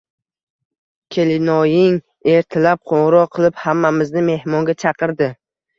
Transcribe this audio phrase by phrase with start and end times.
[1.15, 2.01] Kelinoying
[2.39, 5.35] ertalab qo`ng`iroq qilib, hammamizni mehmonga chaqirdi